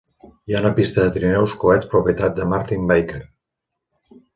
[0.51, 3.25] Hi ha una pista de trineus coet propietat de Martin-Baker.